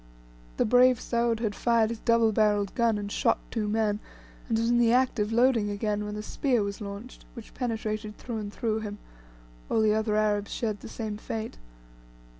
[0.57, 3.99] The brave Soud had fired his double barrelled gun and shot two men,
[4.49, 8.17] and was in the act of loading again when a spear was launched, which penetrated
[8.17, 8.97] through and through him:
[9.69, 11.59] all the other Arabs shared the same fate.